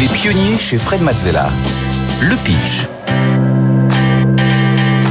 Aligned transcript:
Les 0.00 0.08
pionniers 0.08 0.58
chez 0.58 0.78
Fred 0.78 1.00
Mazzella. 1.02 1.48
Le 2.20 2.36
pitch. 2.44 2.86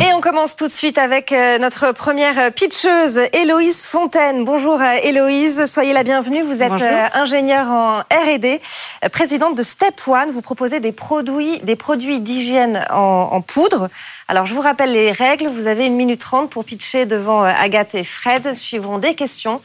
Et 0.08 0.14
on 0.14 0.22
commence 0.22 0.56
tout 0.56 0.68
de 0.68 0.72
suite 0.72 0.98
avec 0.98 1.32
euh, 1.32 1.58
notre 1.58 1.92
première 1.92 2.52
pitcheuse, 2.54 3.20
Héloïse 3.34 3.86
Fontaine. 3.86 4.46
Bonjour 4.46 4.80
euh, 4.80 4.94
Héloïse, 5.04 5.66
soyez 5.66 5.94
la 5.94 6.04
bienvenue. 6.04 6.44
Vous 6.44 6.62
êtes 6.62 6.70
Bonjour. 6.70 6.88
euh, 6.88 7.08
ingénieure 7.14 7.68
en 7.68 8.00
R&D, 8.00 8.62
euh, 9.04 9.10
présidente 9.10 9.56
de 9.58 9.64
Step 9.64 9.96
One. 10.08 10.32
Vous 10.32 10.42
proposez 10.42 10.80
des 10.80 10.92
produits, 10.92 11.60
des 11.60 11.76
produits 11.76 12.20
d'hygiène 12.20 12.86
en, 12.92 13.30
en 13.32 13.42
poudre. 13.42 13.90
Alors 14.28 14.46
je 14.46 14.54
vous 14.54 14.62
rappelle 14.62 14.92
les 14.92 15.12
règles. 15.12 15.48
Vous 15.48 15.68
avez 15.68 15.86
une 15.86 15.96
minute 15.96 16.22
trente 16.22 16.50
pour 16.50 16.64
pitcher 16.66 17.06
devant 17.06 17.44
euh, 17.44 17.52
Agathe 17.60 17.96
et 17.96 18.04
Fred. 18.04 18.54
Suivront 18.54 19.00
des 19.00 19.16
questions, 19.16 19.62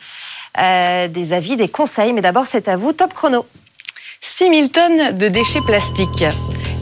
euh, 0.61 1.09
des 1.09 1.33
avis, 1.33 1.57
des 1.57 1.69
conseils. 1.69 2.13
Mais 2.13 2.23
d'abord 2.23 2.47
c'est 2.47 2.69
à 2.69 2.77
vous. 2.77 2.93
Top 2.93 3.13
chrono. 3.13 3.45
6 4.23 4.51
000 4.51 4.69
tonnes 4.69 5.17
de 5.17 5.29
déchets 5.29 5.63
plastiques, 5.63 6.27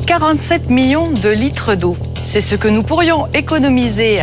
47 0.08 0.70
millions 0.70 1.06
de 1.06 1.28
litres 1.28 1.76
d'eau. 1.76 1.96
C'est 2.26 2.40
ce 2.40 2.56
que 2.56 2.66
nous 2.66 2.82
pourrions 2.82 3.28
économiser 3.32 4.22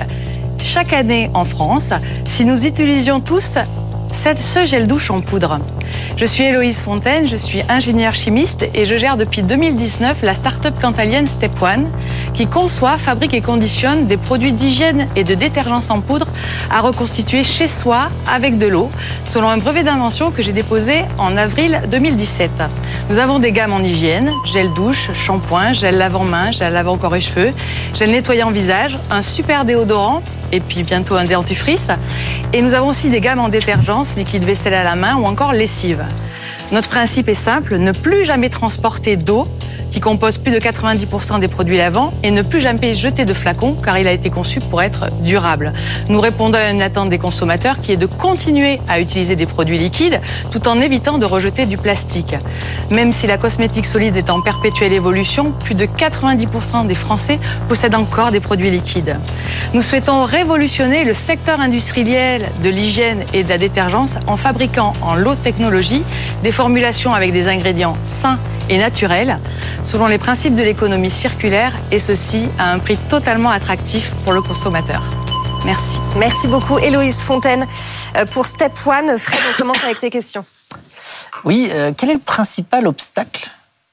chaque 0.61 0.91
année 0.91 1.29
en 1.33 1.45
France 1.45 1.93
si 2.25 2.43
nous 2.43 2.65
utilisions 2.65 3.21
tous 3.21 3.57
ce 4.15 4.65
gel 4.65 4.87
douche 4.87 5.11
en 5.11 5.19
poudre. 5.19 5.59
Je 6.15 6.25
suis 6.25 6.45
Héloïse 6.45 6.79
Fontaine, 6.79 7.27
je 7.27 7.35
suis 7.35 7.61
ingénieure 7.67 8.15
chimiste 8.15 8.65
et 8.73 8.85
je 8.85 8.97
gère 8.97 9.17
depuis 9.17 9.43
2019 9.43 10.21
la 10.23 10.33
start-up 10.33 10.73
cantalienne 10.81 11.27
Step 11.27 11.61
One 11.61 11.89
qui 12.33 12.47
conçoit, 12.47 12.97
fabrique 12.97 13.33
et 13.33 13.41
conditionne 13.41 14.07
des 14.07 14.17
produits 14.17 14.53
d'hygiène 14.53 15.05
et 15.15 15.23
de 15.23 15.35
détergents 15.35 15.89
en 15.89 15.99
poudre 15.99 16.27
à 16.71 16.79
reconstituer 16.81 17.43
chez 17.43 17.67
soi 17.67 18.09
avec 18.33 18.57
de 18.57 18.67
l'eau, 18.67 18.89
selon 19.25 19.49
un 19.49 19.57
brevet 19.57 19.83
d'invention 19.83 20.31
que 20.31 20.41
j'ai 20.41 20.53
déposé 20.53 21.03
en 21.17 21.35
avril 21.37 21.81
2017. 21.91 22.49
Nous 23.09 23.19
avons 23.19 23.39
des 23.39 23.51
gammes 23.51 23.73
en 23.73 23.81
hygiène, 23.83 24.31
gel 24.45 24.71
douche, 24.73 25.09
shampoing, 25.13 25.73
gel 25.73 25.97
lavant-main, 25.97 26.51
gel 26.51 26.73
lavant 26.73 26.97
corps 26.97 27.15
et 27.15 27.21
cheveux, 27.21 27.51
gel 27.93 28.11
nettoyant 28.11 28.49
visage, 28.49 28.97
un 29.11 29.21
super 29.21 29.65
déodorant 29.65 30.23
et 30.51 30.59
puis 30.59 30.83
bientôt 30.83 31.15
un 31.15 31.23
dentifrice. 31.23 31.89
Et 32.53 32.61
nous 32.61 32.73
avons 32.73 32.89
aussi 32.89 33.09
des 33.09 33.21
gammes 33.21 33.39
en 33.39 33.49
détergence, 33.49 34.15
liquide 34.15 34.43
vaisselle 34.43 34.73
à 34.73 34.83
la 34.83 34.95
main 34.95 35.15
ou 35.15 35.25
encore 35.25 35.53
lessive. 35.53 36.03
Notre 36.71 36.89
principe 36.89 37.29
est 37.29 37.33
simple, 37.33 37.77
ne 37.77 37.91
plus 37.91 38.25
jamais 38.25 38.49
transporter 38.49 39.17
d'eau 39.17 39.45
qui 39.95 40.01
compose 40.01 40.37
plus 40.37 40.51
de 40.51 40.59
90% 40.59 41.39
des 41.39 41.47
produits 41.47 41.77
lavants 41.77 42.13
et 42.21 42.29
ne 42.29 42.41
plus 42.41 42.59
jamais 42.59 42.95
jeter 42.95 43.23
de 43.23 43.33
flacons 43.33 43.77
car 43.81 43.97
il 43.97 44.09
a 44.09 44.11
été 44.11 44.29
conçu 44.29 44.59
pour 44.59 44.81
être 44.81 45.09
durable. 45.21 45.71
Nous 46.09 46.19
répondons 46.19 46.57
à 46.57 46.69
une 46.69 46.81
attente 46.81 47.07
des 47.07 47.17
consommateurs 47.17 47.79
qui 47.79 47.93
est 47.93 47.95
de 47.95 48.05
continuer 48.05 48.81
à 48.89 48.99
utiliser 48.99 49.37
des 49.37 49.45
produits 49.45 49.77
liquides 49.77 50.19
tout 50.51 50.67
en 50.67 50.81
évitant 50.81 51.17
de 51.17 51.23
rejeter 51.23 51.65
du 51.65 51.77
plastique. 51.77 52.35
Même 52.91 53.13
si 53.13 53.25
la 53.25 53.37
cosmétique 53.37 53.85
solide 53.85 54.17
est 54.17 54.29
en 54.29 54.41
perpétuelle 54.41 54.91
évolution, 54.91 55.45
plus 55.63 55.75
de 55.75 55.85
90% 55.85 56.87
des 56.87 56.93
Français 56.93 57.39
possèdent 57.69 57.95
encore 57.95 58.31
des 58.31 58.41
produits 58.41 58.71
liquides. 58.71 59.15
Nous 59.73 59.81
souhaitons 59.81 60.25
révolutionner 60.25 61.05
le 61.05 61.13
secteur 61.13 61.61
industriel 61.61 62.49
de 62.61 62.67
l'hygiène 62.67 63.23
et 63.33 63.43
de 63.43 63.49
la 63.49 63.57
détergence 63.57 64.15
en 64.27 64.35
fabriquant 64.35 64.91
en 65.01 65.15
low 65.15 65.35
technologie 65.35 66.03
des 66.43 66.51
formulations 66.51 67.13
avec 67.13 67.31
des 67.31 67.47
ingrédients 67.47 67.95
sains 68.03 68.35
et 68.69 68.77
naturels 68.77 69.37
selon 69.85 70.07
les 70.07 70.17
principes 70.17 70.55
de 70.55 70.63
l'économie 70.63 71.09
circulaire 71.09 71.71
et 71.91 71.99
ceci 71.99 72.47
à 72.59 72.71
un 72.71 72.79
prix 72.79 72.97
totalement 72.97 73.49
attractif 73.51 74.11
pour 74.23 74.33
le 74.33 74.41
consommateur. 74.41 75.01
Merci. 75.65 75.99
Merci 76.17 76.47
beaucoup 76.47 76.77
Héloïse 76.79 77.21
Fontaine 77.21 77.65
Euh, 78.17 78.25
pour 78.25 78.45
Step 78.45 78.73
One. 78.85 79.17
Fred, 79.17 79.39
on 79.53 79.57
commence 79.57 79.83
avec 79.83 79.99
tes 79.99 80.09
questions. 80.09 80.45
Oui, 81.43 81.69
euh, 81.71 81.91
quel 81.95 82.09
est 82.09 82.13
le 82.15 82.19
principal 82.19 82.87
obstacle 82.87 83.49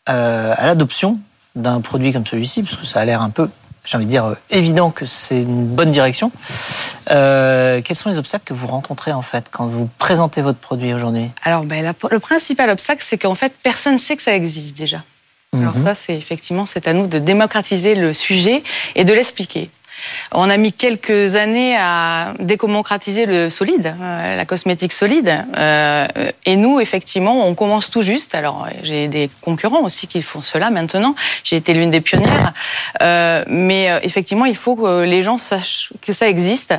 euh, 0.08 0.54
à 0.56 0.66
l'adoption 0.66 1.18
d'un 1.56 1.80
produit 1.80 2.12
comme 2.12 2.26
celui-ci 2.26 2.62
Parce 2.62 2.76
que 2.76 2.86
ça 2.86 3.00
a 3.00 3.04
l'air 3.04 3.20
un 3.22 3.30
peu, 3.30 3.48
j'ai 3.84 3.96
envie 3.96 4.06
de 4.06 4.10
dire, 4.10 4.24
euh, 4.26 4.34
évident 4.50 4.90
que 4.90 5.06
c'est 5.06 5.42
une 5.42 5.66
bonne 5.66 5.90
direction. 5.90 6.30
Euh, 7.10 7.80
quels 7.84 7.96
sont 7.96 8.08
les 8.10 8.18
obstacles 8.18 8.44
que 8.44 8.54
vous 8.54 8.66
rencontrez 8.68 9.12
en 9.12 9.22
fait 9.22 9.46
quand 9.50 9.66
vous 9.66 9.88
présentez 9.98 10.40
votre 10.42 10.58
produit 10.58 10.92
aujourd'hui? 10.94 11.30
Alors, 11.44 11.64
ben, 11.64 11.82
la- 11.84 11.94
le 12.10 12.18
principal 12.20 12.70
obstacle, 12.70 13.02
c'est 13.06 13.18
qu'en 13.18 13.34
fait, 13.34 13.52
personne 13.62 13.94
ne 13.94 13.98
sait 13.98 14.16
que 14.16 14.22
ça 14.22 14.34
existe 14.34 14.76
déjà. 14.76 15.02
Alors 15.54 15.76
Mhm. 15.76 15.84
ça, 15.84 15.94
c'est 15.94 16.16
effectivement, 16.16 16.64
c'est 16.64 16.88
à 16.88 16.94
nous 16.94 17.06
de 17.06 17.18
démocratiser 17.18 17.94
le 17.94 18.14
sujet 18.14 18.62
et 18.94 19.04
de 19.04 19.12
l'expliquer. 19.12 19.68
On 20.32 20.48
a 20.48 20.56
mis 20.56 20.72
quelques 20.72 21.36
années 21.36 21.76
à 21.78 22.32
démocratiser 22.40 23.26
le 23.26 23.50
solide, 23.50 23.94
euh, 24.00 24.36
la 24.36 24.44
cosmétique 24.46 24.92
solide. 24.92 25.44
Euh, 25.56 26.06
et 26.46 26.56
nous, 26.56 26.80
effectivement, 26.80 27.46
on 27.46 27.54
commence 27.54 27.90
tout 27.90 28.00
juste. 28.02 28.34
Alors, 28.34 28.66
j'ai 28.82 29.06
des 29.08 29.30
concurrents 29.42 29.82
aussi 29.82 30.06
qui 30.08 30.22
font 30.22 30.40
cela 30.40 30.70
maintenant. 30.70 31.14
J'ai 31.44 31.56
été 31.56 31.74
l'une 31.74 31.90
des 31.90 32.00
pionnières. 32.00 32.52
Euh, 33.02 33.44
mais 33.46 33.90
euh, 33.90 34.00
effectivement, 34.02 34.44
il 34.46 34.56
faut 34.56 34.74
que 34.76 35.02
les 35.04 35.22
gens 35.22 35.38
sachent 35.38 35.92
que 36.00 36.12
ça 36.12 36.28
existe. 36.28 36.74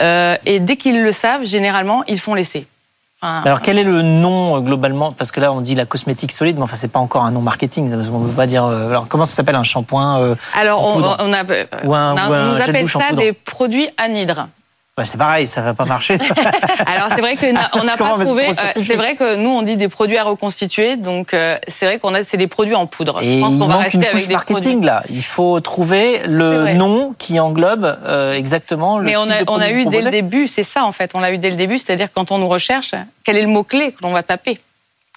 Euh, 0.00 0.36
et 0.46 0.60
dès 0.60 0.76
qu'ils 0.76 1.02
le 1.02 1.12
savent, 1.12 1.44
généralement, 1.46 2.04
ils 2.06 2.20
font 2.20 2.34
l'essai. 2.34 2.66
Enfin, 3.22 3.42
Alors 3.44 3.60
quel 3.60 3.78
est 3.78 3.84
le 3.84 4.00
nom 4.02 4.56
euh, 4.56 4.60
globalement? 4.60 5.12
Parce 5.12 5.30
que 5.30 5.40
là 5.40 5.52
on 5.52 5.60
dit 5.60 5.74
la 5.74 5.84
cosmétique 5.84 6.32
solide, 6.32 6.56
mais 6.56 6.62
enfin 6.62 6.76
c'est 6.76 6.88
pas 6.90 7.00
encore 7.00 7.24
un 7.24 7.30
nom 7.30 7.42
marketing. 7.42 7.90
Ne 7.90 8.02
peut 8.02 8.34
pas 8.34 8.46
dire. 8.46 8.64
euh, 8.64 8.88
alors 8.88 9.08
comment 9.08 9.24
ça 9.26 9.34
s'appelle 9.34 9.56
un 9.56 9.62
shampoing 9.62 10.20
euh, 10.20 10.34
Alors, 10.58 10.82
on, 10.82 11.02
on 11.02 11.32
a, 11.32 11.42
Ou 11.84 11.94
un- 11.94 12.14
on 12.14 12.30
ou 12.30 12.32
un 12.32 12.54
nous 12.54 12.60
appelle 12.62 12.88
ça 12.88 13.00
poudre? 13.10 13.20
des 13.20 13.32
produits 13.32 13.88
anhydres. 13.98 14.48
C'est 15.04 15.18
pareil, 15.18 15.46
ça 15.46 15.60
va 15.62 15.74
pas 15.74 15.84
marcher. 15.84 16.14
Alors, 16.86 17.08
c'est 17.14 17.20
vrai 17.20 17.34
qu'on 17.36 17.84
n'a 17.84 17.94
on 17.94 17.96
pas 17.96 18.24
trouvé. 18.24 18.48
euh. 18.48 18.82
C'est 18.84 18.96
vrai 18.96 19.16
que 19.16 19.36
nous, 19.36 19.50
on 19.50 19.62
dit 19.62 19.76
des 19.76 19.88
produits 19.88 20.16
à 20.18 20.24
reconstituer. 20.24 20.96
Donc, 20.96 21.34
euh, 21.34 21.56
c'est 21.68 21.86
vrai 21.86 21.98
qu'on 21.98 22.14
a, 22.14 22.24
c'est 22.24 22.36
des 22.36 22.46
produits 22.46 22.74
en 22.74 22.86
poudre. 22.86 23.20
Et 23.22 23.36
Je 23.36 23.40
pense 23.40 23.52
il 23.54 23.58
qu'on 23.58 23.66
va 23.66 23.74
manque 23.74 23.82
rester 23.84 23.98
une 23.98 24.04
avec 24.04 24.26
des 24.26 24.32
marketing 24.32 24.62
produits. 24.62 24.86
là. 24.86 25.02
Il 25.10 25.24
faut 25.24 25.60
trouver 25.60 26.20
le 26.26 26.74
nom 26.74 27.14
qui 27.18 27.38
englobe 27.40 27.98
euh, 28.06 28.34
exactement 28.34 28.98
le 28.98 29.04
Mais 29.04 29.16
on 29.16 29.22
type 29.22 29.32
a, 29.32 29.38
de 29.44 29.44
on 29.48 29.60
a 29.60 29.70
eu 29.70 29.86
dès 29.86 30.02
le 30.02 30.10
début, 30.10 30.46
c'est 30.48 30.62
ça 30.62 30.84
en 30.84 30.92
fait, 30.92 31.10
on 31.14 31.20
l'a 31.20 31.32
eu 31.32 31.38
dès 31.38 31.50
le 31.50 31.56
début, 31.56 31.78
c'est-à-dire 31.78 32.08
quand 32.14 32.30
on 32.30 32.38
nous 32.38 32.48
recherche, 32.48 32.94
quel 33.24 33.36
est 33.36 33.42
le 33.42 33.48
mot-clé 33.48 33.92
que 33.92 33.98
l'on 34.02 34.12
va 34.12 34.22
taper? 34.22 34.60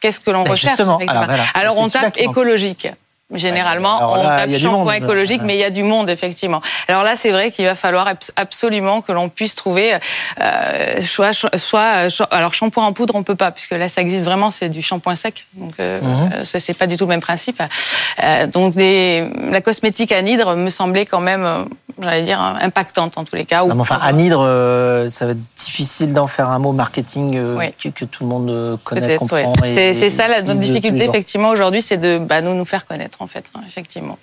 Qu'est-ce 0.02 0.20
que 0.20 0.32
l'on 0.32 0.44
Ben, 0.44 0.52
recherche 0.52 0.78
justement, 0.78 0.98
effectivement. 0.98 1.22
alors 1.24 1.36
voilà, 1.36 1.74
Alors, 1.74 1.80
on 1.80 1.88
tape 1.88 2.18
écologique. 2.18 2.88
Généralement, 3.34 3.98
Alors 3.98 4.12
on 4.12 4.16
là, 4.18 4.38
tape 4.46 4.58
shampoing 4.58 4.84
monde. 4.84 4.94
écologique, 4.96 5.42
mais 5.44 5.56
il 5.56 5.60
y 5.60 5.64
a 5.64 5.70
du 5.72 5.82
monde, 5.82 6.10
effectivement. 6.10 6.62
Alors 6.88 7.04
là, 7.04 7.16
c'est 7.16 7.32
vrai 7.32 7.50
qu'il 7.52 7.66
va 7.66 7.74
falloir 7.74 8.06
abs- 8.08 8.32
absolument 8.36 9.02
que 9.02 9.12
l'on 9.12 9.30
puisse 9.30 9.56
trouver 9.56 9.94
euh, 10.42 11.02
soit, 11.02 11.34
soit, 11.34 12.10
soit- 12.10 12.28
alors 12.32 12.54
shampoing 12.54 12.86
en 12.86 12.94
poudre, 12.94 13.16
on 13.16 13.24
peut 13.24 13.36
pas, 13.36 13.50
puisque 13.52 13.72
là, 13.72 13.90
ça 13.90 14.02
existe 14.02 14.24
vraiment, 14.26 14.52
c'est 14.52 14.70
du 14.70 14.82
shampoing 14.84 15.16
sec. 15.16 15.48
Donc, 15.54 15.74
euh, 15.80 16.00
euh, 16.04 16.46
ça, 16.46 16.60
c'est 16.60 16.74
pas 16.78 16.86
du 16.86 16.96
tout 16.98 17.06
le 17.06 17.10
même 17.10 17.22
principe. 17.22 17.62
Euh, 18.24 18.46
donc, 18.46 18.76
des, 18.76 19.28
la 19.50 19.62
cosmétique 19.62 20.12
anhydre 20.12 20.56
me 20.56 20.70
semblait 20.70 21.06
quand 21.06 21.22
même, 21.22 21.44
euh, 21.46 21.64
j'allais 22.04 22.24
dire, 22.24 22.40
impactante 22.40 23.18
en 23.18 23.24
tous 23.24 23.36
les 23.36 23.46
cas. 23.46 23.64
mais 23.66 23.74
enfin, 23.74 24.00
anhydre, 24.02 24.42
euh, 24.42 25.08
ça 25.10 25.26
va 25.26 25.32
être 25.32 25.56
difficile 25.58 26.14
d'en 26.14 26.28
faire 26.28 26.50
un 26.50 26.60
mot 26.60 26.72
marketing 26.72 27.38
euh, 27.38 27.56
Oui. 27.58 27.74
que, 27.82 27.90
que 27.90 28.06
tout 28.06 28.24
le 28.24 28.30
monde 28.30 28.50
euh, 28.50 28.78
connaît, 28.84 29.16
comprend. 29.16 29.54
C'est 29.62 30.10
ça 30.10 30.28
la 30.28 30.42
difficulté 30.42 31.06
effectivement 31.06 31.50
aujourd'hui, 31.50 31.82
c'est 31.82 31.98
de 31.98 32.18
bah, 32.20 32.42
nous 32.42 32.54
nous 32.54 32.66
faire 32.66 32.86
connaître 32.86 33.22
en 33.22 33.28
fait, 33.28 33.46
hein, 33.56 33.62
effectivement. 33.68 34.18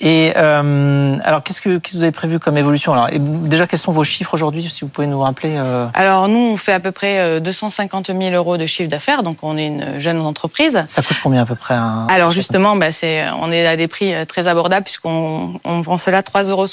Et 0.00 0.32
euh, 0.36 1.16
alors, 1.22 1.42
qu'est-ce 1.42 1.60
que, 1.60 1.76
qu'est-ce 1.76 1.92
que 1.94 1.98
vous 1.98 2.04
avez 2.04 2.12
prévu 2.12 2.38
comme 2.38 2.56
évolution? 2.56 2.94
Alors, 2.94 3.10
et 3.10 3.18
Déjà, 3.18 3.66
quels 3.66 3.78
sont 3.78 3.92
vos 3.92 4.04
chiffres 4.04 4.32
aujourd'hui, 4.32 4.68
si 4.70 4.80
vous 4.80 4.88
pouvez 4.88 5.06
nous 5.06 5.20
rappeler 5.20 5.56
euh, 5.56 5.86
Alors 5.92 6.28
nous, 6.28 6.38
on 6.38 6.56
fait 6.56 6.72
à 6.72 6.80
peu 6.80 6.90
près 6.90 7.20
euh, 7.20 7.40
250 7.40 8.06
000 8.06 8.20
euros 8.34 8.56
de 8.56 8.64
chiffre 8.64 8.88
d'affaires, 8.88 9.22
donc 9.22 9.38
on 9.42 9.58
est 9.58 9.66
une 9.66 9.98
jeune 9.98 10.20
entreprise. 10.20 10.82
Ça 10.86 11.02
coûte 11.02 11.18
combien 11.22 11.42
à 11.42 11.46
peu 11.46 11.54
près 11.54 11.74
un, 11.74 12.06
Alors 12.08 12.30
justement, 12.30 12.76
bah, 12.76 12.92
c'est, 12.92 13.26
on 13.40 13.52
est 13.52 13.66
à 13.66 13.76
des 13.76 13.88
prix 13.88 14.14
euh, 14.14 14.24
très 14.24 14.48
abordables 14.48 14.84
puisqu'on 14.84 15.60
on 15.64 15.80
vend 15.82 15.98
cela 15.98 16.22
3,70 16.22 16.50
euros 16.50 16.64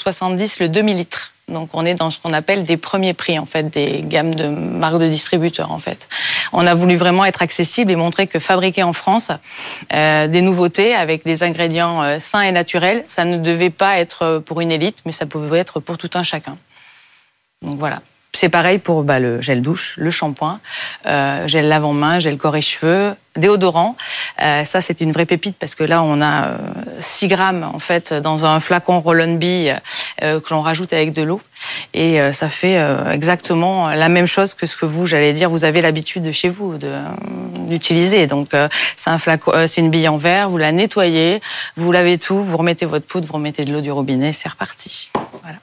le 0.60 0.68
demi-litre. 0.68 1.32
Donc 1.48 1.70
on 1.72 1.86
est 1.86 1.94
dans 1.94 2.10
ce 2.10 2.18
qu'on 2.20 2.32
appelle 2.32 2.64
des 2.64 2.76
premiers 2.76 3.14
prix 3.14 3.38
en 3.38 3.46
fait, 3.46 3.64
des 3.70 4.02
gammes 4.04 4.34
de 4.34 4.48
marques 4.48 4.98
de 4.98 5.08
distributeurs 5.08 5.72
en 5.72 5.78
fait. 5.78 6.08
On 6.52 6.66
a 6.66 6.74
voulu 6.74 6.96
vraiment 6.96 7.24
être 7.24 7.42
accessible 7.42 7.90
et 7.90 7.96
montrer 7.96 8.26
que 8.26 8.38
fabriquer 8.38 8.82
en 8.82 8.92
France 8.92 9.30
euh, 9.92 10.28
des 10.28 10.42
nouveautés 10.42 10.94
avec 10.94 11.24
des 11.24 11.42
ingrédients 11.42 12.02
euh, 12.02 12.18
sains 12.20 12.42
et 12.42 12.52
naturels, 12.52 13.04
ça 13.08 13.24
ne 13.24 13.38
devait 13.38 13.70
pas 13.70 13.98
être 13.98 14.42
pour 14.44 14.60
une 14.60 14.70
élite, 14.70 14.98
mais 15.06 15.12
ça 15.12 15.26
pouvait 15.26 15.58
être 15.58 15.80
pour 15.80 15.96
tout 15.96 16.10
un 16.14 16.22
chacun. 16.22 16.56
Donc 17.62 17.78
voilà. 17.78 18.02
c'est 18.34 18.48
pareil 18.48 18.78
pour 18.78 19.02
bah, 19.02 19.18
le 19.18 19.40
gel 19.40 19.62
douche, 19.62 19.96
le 19.96 20.10
shampoing, 20.10 20.60
euh, 21.06 21.48
gel 21.48 21.68
lave-en-main, 21.68 22.18
gel 22.18 22.36
corps 22.36 22.56
et 22.56 22.62
cheveux, 22.62 23.14
déodorant. 23.36 23.96
Euh, 24.42 24.64
ça, 24.64 24.80
c'est 24.80 25.00
une 25.00 25.10
vraie 25.10 25.26
pépite 25.26 25.56
parce 25.58 25.74
que 25.74 25.84
là, 25.84 26.02
on 26.02 26.22
a 26.22 26.52
6 27.00 27.24
euh, 27.24 27.28
grammes 27.28 27.70
en 27.72 27.78
fait 27.78 28.12
dans 28.12 28.46
un 28.46 28.60
flacon 28.60 29.00
Roll-on-Bee 29.00 29.72
euh, 30.22 30.40
que 30.40 30.54
l'on 30.54 30.60
rajoute 30.60 30.92
avec 30.92 31.12
de 31.12 31.22
l'eau. 31.22 31.40
Et 31.94 32.18
ça 32.32 32.48
fait 32.48 32.78
exactement 33.12 33.88
la 33.88 34.08
même 34.08 34.26
chose 34.26 34.54
que 34.54 34.66
ce 34.66 34.76
que 34.76 34.84
vous, 34.84 35.06
j'allais 35.06 35.32
dire, 35.32 35.50
vous 35.50 35.64
avez 35.64 35.80
l'habitude 35.80 36.30
chez 36.32 36.48
vous 36.48 36.78
d'utiliser. 37.66 38.26
Donc, 38.26 38.50
c'est 38.96 39.10
un 39.10 39.18
flacon, 39.18 39.52
c'est 39.66 39.80
une 39.80 39.90
bille 39.90 40.08
en 40.08 40.16
verre, 40.16 40.50
vous 40.50 40.58
la 40.58 40.70
nettoyez, 40.70 41.40
vous 41.76 41.90
lavez 41.90 42.18
tout, 42.18 42.42
vous 42.42 42.56
remettez 42.56 42.86
votre 42.86 43.06
poudre, 43.06 43.26
vous 43.26 43.34
remettez 43.34 43.64
de 43.64 43.72
l'eau 43.72 43.80
du 43.80 43.90
robinet, 43.90 44.32
c'est 44.32 44.48
reparti. 44.48 45.10
Voilà. 45.42 45.58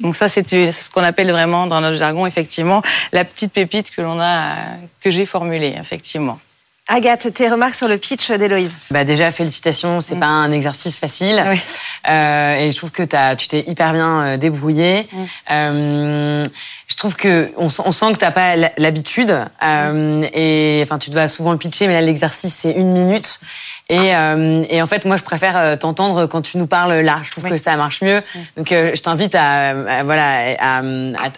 Donc 0.00 0.14
ça, 0.14 0.28
c'est 0.28 0.48
ce 0.48 0.90
qu'on 0.90 1.02
appelle 1.02 1.30
vraiment 1.30 1.66
dans 1.66 1.80
notre 1.80 1.96
jargon, 1.96 2.26
effectivement, 2.26 2.82
la 3.12 3.24
petite 3.24 3.52
pépite 3.52 3.90
que 3.90 4.02
l'on 4.02 4.20
a, 4.20 4.76
que 5.00 5.10
j'ai 5.10 5.26
formulée, 5.26 5.74
effectivement. 5.78 6.38
Agathe, 6.88 7.34
tes 7.34 7.48
remarques 7.48 7.74
sur 7.74 7.88
le 7.88 7.98
pitch 7.98 8.30
d'Héloïse? 8.30 8.78
Bah 8.92 9.02
Déjà, 9.02 9.32
félicitations, 9.32 10.00
c'est 10.00 10.14
mm. 10.14 10.20
pas 10.20 10.26
un 10.26 10.52
exercice 10.52 10.96
facile. 10.96 11.44
Oui. 11.48 11.60
Euh, 12.08 12.54
et 12.54 12.70
je 12.70 12.76
trouve 12.76 12.92
que 12.92 13.02
as, 13.16 13.34
tu 13.34 13.48
t'es 13.48 13.64
hyper 13.66 13.92
bien 13.92 14.20
euh, 14.20 14.36
débrouillé. 14.36 15.08
Mm. 15.10 15.24
Euh, 15.50 16.44
je 16.86 16.96
trouve 16.96 17.16
que 17.16 17.50
on, 17.56 17.66
on 17.66 17.92
sent 17.92 18.12
que 18.12 18.18
t'as 18.18 18.30
pas 18.30 18.54
l'habitude. 18.78 19.36
Euh, 19.64 20.28
et 20.32 20.80
enfin, 20.84 20.98
tu 20.98 21.10
dois 21.10 21.26
souvent 21.26 21.50
le 21.50 21.58
pitcher, 21.58 21.88
mais 21.88 21.94
là, 21.94 22.02
l'exercice, 22.02 22.54
c'est 22.54 22.72
une 22.72 22.92
minute. 22.92 23.40
Et, 23.88 24.16
euh, 24.16 24.64
et, 24.68 24.82
en 24.82 24.86
fait, 24.86 25.04
moi, 25.04 25.16
je 25.16 25.22
préfère 25.22 25.56
euh, 25.56 25.76
t'entendre 25.76 26.26
quand 26.26 26.42
tu 26.42 26.58
nous 26.58 26.66
parles 26.66 26.94
là. 27.00 27.20
Je 27.22 27.30
trouve 27.30 27.44
que 27.44 27.56
ça 27.56 27.76
marche 27.76 28.02
mieux. 28.02 28.20
Donc, 28.56 28.72
euh, 28.72 28.92
je 28.94 29.02
t'invite 29.02 29.34
à, 29.36 30.02
voilà, 30.02 30.56
à, 30.58 30.82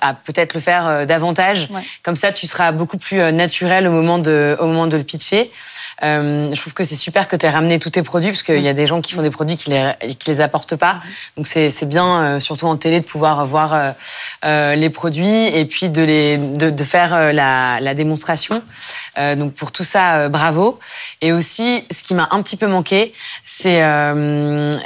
à, 0.01 0.15
peut-être 0.15 0.55
le 0.55 0.61
faire 0.61 1.07
davantage. 1.07 1.69
Comme 2.03 2.17
ça, 2.17 2.33
tu 2.33 2.47
seras 2.47 2.73
beaucoup 2.73 2.97
plus 2.97 3.19
naturel 3.33 3.87
au 3.87 3.91
moment 3.91 4.19
de, 4.19 4.57
au 4.61 4.67
moment 4.67 4.87
de 4.87 4.97
le 4.97 5.05
pitcher. 5.05 5.51
Euh, 6.05 6.55
je 6.55 6.61
trouve 6.61 6.75
que 6.75 6.85
c'est 6.85 6.97
super 6.97 7.27
que 7.27 7.35
tu 7.35 7.47
aies 7.47 7.51
ramené 7.51 7.79
tous 7.79 7.91
tes 7.91 8.03
produits 8.03 8.31
parce 8.31 8.45
qu'il 8.45 8.61
y 8.61 8.69
a 8.69 8.73
des 8.73 8.87
gens 8.87 9.01
qui 9.01 9.15
font 9.15 9.23
des 9.23 9.31
produits 9.31 9.57
qui 9.57 9.71
les 9.71 9.93
qui 10.19 10.31
les 10.31 10.41
apportent 10.41 10.77
pas. 10.77 11.01
Donc 11.37 11.47
c'est 11.47 11.71
c'est 11.71 11.87
bien 11.87 12.23
euh, 12.23 12.41
surtout 12.41 12.67
en 12.67 12.77
télé 12.77 13.01
de 13.01 13.05
pouvoir 13.05 13.45
voir 13.45 13.75
euh, 13.75 13.91
euh 14.45 14.75
les 14.77 14.91
produits 14.91 15.47
et 15.47 15.65
puis 15.65 15.91
de 15.91 16.03
les 16.03 16.39
de, 16.39 16.71
de 16.71 16.85
faire 16.85 17.33
la, 17.33 17.81
la 17.81 17.95
démonstration. 17.95 18.63
donc 19.37 19.55
pour 19.55 19.73
tout 19.73 19.85
ça 19.85 20.29
bravo. 20.29 20.79
Et 21.21 21.33
aussi 21.33 21.85
ce 21.91 22.03
qui 22.03 22.15
m'a 22.15 22.29
un 22.39 22.43
petit 22.43 22.57
peu 22.57 22.67
manqué, 22.67 23.13
c'est 23.45 23.83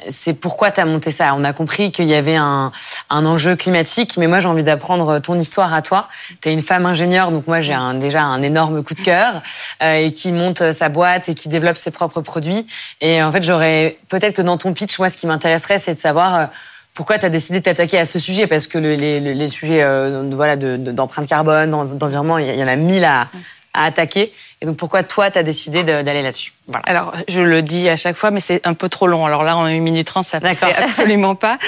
c'est 0.08 0.34
pourquoi 0.34 0.70
tu 0.70 0.80
as 0.80 0.84
monté 0.84 1.10
ça. 1.10 1.34
On 1.36 1.44
a 1.44 1.52
compris 1.52 1.92
qu'il 1.92 2.06
y 2.06 2.14
avait 2.14 2.36
un 2.36 2.72
un 3.10 3.26
enjeu 3.26 3.56
climatique, 3.56 4.16
mais 4.16 4.26
moi 4.26 4.40
j'ai 4.40 4.48
envie 4.48 4.64
d'apprendre 4.64 5.18
ton 5.18 5.38
histoire 5.38 5.74
à 5.74 5.82
toi. 5.82 6.08
Tu 6.40 6.48
es 6.48 6.52
une 6.52 6.62
femme 6.62 6.86
ingénieure, 6.86 7.30
donc 7.30 7.46
moi 7.46 7.60
j'ai 7.60 7.76
déjà 8.00 8.22
un 8.22 8.42
énorme 8.42 8.82
coup 8.82 8.94
de 8.94 9.02
cœur 9.02 9.42
et 9.82 10.12
qui 10.12 10.32
monte 10.32 10.72
sa 10.72 10.88
boîte 10.88 11.28
et 11.28 11.34
qui 11.34 11.48
développe 11.48 11.76
ses 11.76 11.90
propres 11.90 12.20
produits. 12.20 12.66
Et 13.00 13.22
en 13.22 13.30
fait, 13.32 13.42
j'aurais 13.42 13.98
peut-être 14.08 14.34
que 14.36 14.42
dans 14.42 14.56
ton 14.56 14.72
pitch, 14.72 14.98
moi, 14.98 15.08
ce 15.08 15.16
qui 15.16 15.26
m'intéresserait, 15.26 15.78
c'est 15.78 15.94
de 15.94 16.00
savoir 16.00 16.34
euh, 16.36 16.46
pourquoi 16.94 17.18
tu 17.18 17.26
as 17.26 17.30
décidé 17.30 17.58
de 17.58 17.64
t'attaquer 17.64 17.98
à 17.98 18.04
ce 18.04 18.18
sujet 18.18 18.46
Parce 18.46 18.66
que 18.66 18.78
les, 18.78 19.20
les, 19.20 19.48
sujets 19.48 19.82
euh, 19.82 20.28
voilà, 20.32 20.56
d'empreinte 20.56 21.28
carbone, 21.28 21.70
d'environnement, 21.96 22.38
il 22.38 22.54
y 22.54 22.62
en 22.62 22.68
a 22.68 22.76
mille 22.76 23.04
à, 23.04 23.28
à 23.74 23.84
attaquer. 23.84 24.32
Et 24.62 24.64
donc 24.64 24.76
pourquoi 24.76 25.02
toi, 25.02 25.28
tu 25.28 25.38
as 25.40 25.42
décidé 25.42 25.82
d'aller 25.82 26.22
là-dessus? 26.22 26.52
Voilà. 26.68 26.84
Alors, 26.86 27.12
je 27.26 27.40
le 27.40 27.62
dis 27.62 27.88
à 27.88 27.96
chaque 27.96 28.14
fois, 28.14 28.30
mais 28.30 28.38
c'est 28.38 28.64
un 28.64 28.74
peu 28.74 28.88
trop 28.88 29.08
long. 29.08 29.26
Alors 29.26 29.42
là, 29.42 29.56
en 29.56 29.66
une 29.66 29.82
minute 29.82 30.06
trente, 30.06 30.24
ça 30.24 30.40
passe 30.40 30.62
absolument 30.78 31.34
pas. 31.34 31.58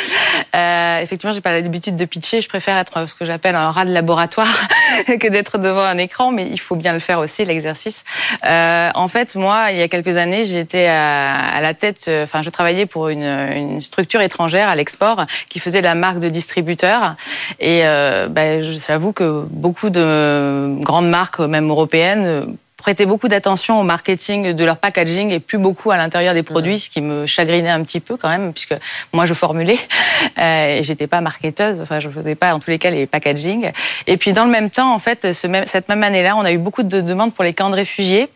Euh, 0.55 1.01
effectivement, 1.01 1.33
j'ai 1.33 1.41
pas 1.41 1.51
l'habitude 1.51 1.97
de 1.97 2.05
pitcher. 2.05 2.41
Je 2.41 2.49
préfère 2.49 2.79
être 2.79 3.09
ce 3.09 3.17
que 3.17 3.25
j'appelle 3.25 3.57
un 3.57 3.73
rat 3.73 3.85
de 3.85 3.91
laboratoire 3.91 4.69
que 5.07 5.27
d'être 5.27 5.59
devant 5.59 5.83
un 5.83 5.99
écran, 5.99 6.31
mais 6.31 6.47
il 6.49 6.61
faut 6.61 6.77
bien 6.77 6.93
le 6.93 7.01
faire 7.01 7.19
aussi, 7.19 7.45
l'exercice. 7.45 8.05
Euh, 8.47 8.91
en 8.95 9.09
fait, 9.09 9.35
moi, 9.35 9.73
il 9.73 9.81
y 9.81 9.83
a 9.83 9.89
quelques 9.89 10.17
années, 10.17 10.45
j'étais 10.45 10.87
à, 10.87 11.33
à, 11.33 11.61
la 11.61 11.75
tête, 11.75 12.05
euh, 12.07 12.23
enfin, 12.23 12.43
je 12.43 12.51
travaillais 12.51 12.87
pour 12.87 13.09
une, 13.09 13.25
une 13.25 13.81
structure 13.81 14.21
étrangère 14.21 14.69
à 14.69 14.77
l'export 14.77 15.27
qui 15.51 15.59
faisait 15.59 15.83
la 15.83 15.97
marque 15.97 16.21
de 16.21 16.29
distributeur. 16.29 17.17
Et 17.59 17.83
euh, 17.85 18.29
ben, 18.29 18.63
j'avoue 18.63 19.13
que 19.13 19.45
beaucoup 19.51 19.91
de 19.91 20.77
grandes 20.79 21.09
marques, 21.09 21.41
même 21.41 21.69
européennes, 21.69 22.57
prêtaient 22.85 23.07
beaucoup 23.07 23.29
d'attention 23.29 23.81
au 23.81 23.83
marketing 23.83 24.53
de 24.53 24.63
leur 24.63 24.77
packaging 24.77 25.31
et 25.31 25.41
plus 25.41 25.57
beaucoup 25.57 25.91
à 25.91 25.97
l'intérieur 25.97 26.35
des 26.35 26.43
produits, 26.43 26.79
ce 26.79 26.91
qui 26.91 27.01
me 27.01 27.25
chagrinait 27.25 27.71
un 27.71 27.83
petit 27.83 27.99
peu 27.99 28.19
quand 28.19 28.29
même, 28.29 28.53
puisque 28.53 28.75
moi 29.15 29.25
je 29.25 29.33
formulais 29.33 29.79
euh, 30.39 30.77
et 30.77 30.85
j'étais 30.85 31.07
pas 31.07 31.23
marketeuse, 31.23 31.81
enfin 31.81 31.99
je 31.99 32.11
faisais 32.11 32.35
pas 32.35 32.55
en 32.55 32.61
tous 32.61 32.69
les 32.69 32.79
cas 32.79 32.91
les 32.91 33.07
packaging. 33.07 33.73
Et 34.07 34.19
puis 34.19 34.33
dans 34.33 34.45
le 34.45 34.51
même 34.51 34.69
temps, 34.69 34.93
en 34.93 34.99
fait, 34.99 35.33
ce 35.33 35.47
même, 35.47 35.65
cette 35.65 35.89
même 35.89 36.03
année-là, 36.03 36.37
on 36.37 36.45
a 36.45 36.53
eu 36.53 36.59
beaucoup 36.59 36.83
de 36.83 37.01
demandes 37.01 37.33
pour 37.33 37.43
les 37.43 37.55
camps 37.55 37.71
de 37.71 37.75
réfugiés 37.75 38.27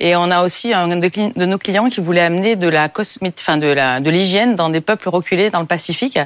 et 0.00 0.16
on 0.16 0.30
a 0.30 0.42
aussi 0.42 0.72
un 0.72 0.88
de, 0.88 1.44
nos 1.44 1.58
clients 1.58 1.90
qui 1.90 2.00
voulait 2.00 2.22
amener 2.22 2.56
de 2.56 2.66
la 2.66 2.88
cosmétique, 2.88 3.44
enfin 3.46 3.58
de 3.58 3.66
la 3.66 4.00
de 4.00 4.08
l'hygiène 4.08 4.54
dans 4.54 4.70
des 4.70 4.80
peuples 4.80 5.10
reculés 5.10 5.50
dans 5.50 5.60
le 5.60 5.66
Pacifique. 5.66 6.18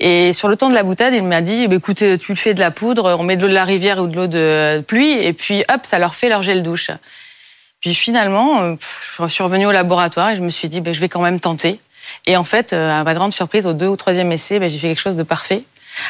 Et 0.00 0.32
sur 0.32 0.48
le 0.48 0.56
ton 0.56 0.68
de 0.68 0.74
la 0.74 0.82
boutade, 0.82 1.14
il 1.14 1.22
m'a 1.22 1.42
dit, 1.42 1.68
bah, 1.68 1.76
écoutez, 1.76 2.18
tu 2.18 2.32
le 2.32 2.36
fais 2.36 2.54
de 2.54 2.60
la 2.60 2.72
poudre, 2.72 3.16
on 3.20 3.22
met 3.22 3.36
de 3.36 3.42
l'eau 3.42 3.48
de 3.48 3.54
la 3.54 3.62
rivière 3.62 4.00
ou 4.00 4.08
de 4.08 4.16
l'eau 4.16 4.26
de 4.26 4.80
pluie 4.80 5.12
et 5.12 5.32
puis 5.32 5.62
hop, 5.72 5.82
ça 5.84 6.00
leur 6.00 6.16
fait 6.16 6.28
leur 6.28 6.42
gel 6.42 6.64
douche. 6.64 6.90
Puis 7.80 7.94
finalement, 7.94 8.60
euh, 8.60 8.74
je 9.18 9.26
suis 9.26 9.42
revenue 9.42 9.66
au 9.66 9.72
laboratoire 9.72 10.30
et 10.30 10.36
je 10.36 10.42
me 10.42 10.50
suis 10.50 10.68
dit, 10.68 10.80
ben, 10.80 10.92
je 10.92 11.00
vais 11.00 11.08
quand 11.08 11.22
même 11.22 11.40
tenter. 11.40 11.80
Et 12.26 12.36
en 12.36 12.44
fait, 12.44 12.72
euh, 12.72 12.90
à 12.90 13.04
ma 13.04 13.14
grande 13.14 13.32
surprise, 13.32 13.66
au 13.66 13.72
deux 13.72 13.86
ou 13.86 13.96
troisième 13.96 14.30
essai, 14.32 14.58
ben, 14.58 14.68
j'ai 14.68 14.78
fait 14.78 14.88
quelque 14.88 15.00
chose 15.00 15.16
de 15.16 15.22
parfait. 15.22 15.64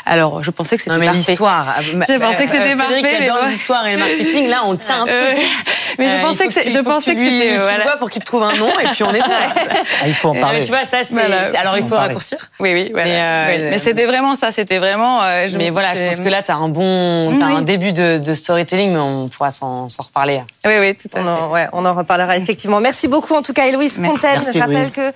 Alors, 0.07 0.43
je 0.43 0.51
pensais 0.51 0.77
que 0.77 0.83
c'était 0.83 0.99
parfait. 0.99 1.13
l'histoire. 1.13 1.77
Je 1.83 2.19
pensais 2.19 2.45
que 2.45 2.51
c'était 2.51 2.77
parfait. 2.77 3.03
Mais 3.03 3.27
dans 3.27 3.43
l'histoire 3.43 3.87
et 3.87 3.93
le 3.93 3.99
marketing, 3.99 4.49
là, 4.49 4.63
on 4.65 4.77
tient 4.77 5.03
un 5.03 5.07
truc. 5.07 5.39
mais 5.99 6.11
je 6.11 6.17
euh, 6.17 6.21
pensais 6.21 6.49
que, 6.49 6.71
je 6.71 6.79
pensais 6.79 7.15
que 7.15 7.21
c'était. 7.21 7.59
Tu 7.59 7.83
vois, 7.83 7.97
pour 7.97 8.11
qu'il 8.11 8.21
te 8.23 8.27
trouve 8.27 8.43
un 8.43 8.55
nom 8.55 8.69
et 8.69 8.89
puis 8.93 9.03
on 9.05 9.13
est 9.13 9.21
bon. 9.21 9.31
Ah, 9.31 10.07
il 10.07 10.15
faut 10.15 10.31
en 10.31 10.41
parler. 10.41 10.61
tu 10.61 10.71
vois, 10.71 10.85
ça, 10.85 10.99
c'est. 11.03 11.57
Alors, 11.57 11.77
il 11.77 11.87
faut 11.87 11.97
raccourcir. 11.97 12.39
Oui, 12.59 12.73
oui. 12.73 12.91
Voilà. 12.93 13.47
Mais, 13.49 13.79
c'était 13.79 14.07
vraiment 14.07 14.37
ça. 14.37 14.53
C'était 14.53 14.79
vraiment. 14.79 15.21
mais 15.55 15.71
voilà, 15.71 15.95
je 15.95 16.09
pense 16.09 16.21
que 16.21 16.29
là, 16.29 16.43
tu 16.43 16.51
as 16.51 16.57
un 16.57 16.69
bon. 16.69 17.39
As 17.41 17.47
un 17.47 17.63
début 17.63 17.93
de, 17.93 18.35
storytelling, 18.35 18.93
mais 18.93 19.01
on 19.01 19.29
pourra 19.29 19.51
s'en 19.51 19.89
reparler. 19.99 20.43
Oui, 20.65 20.73
oui, 20.79 20.95
tout 20.95 21.09
à 21.13 21.23
fait. 21.23 21.69
On 21.73 21.85
en, 21.85 21.95
reparlera 21.95 22.37
effectivement. 22.37 22.81
Merci 22.81 23.09
beaucoup, 23.09 23.35
en 23.35 23.43
tout 23.43 23.53
cas, 23.53 23.67
Héloïse 23.67 24.01
Fontaine. 24.01 24.41
Je 24.53 24.59
rappelle 24.59 24.91
que 24.93 25.13